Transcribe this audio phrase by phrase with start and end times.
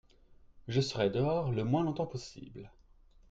[0.67, 2.71] Je serai dehors le moins longtemps possible.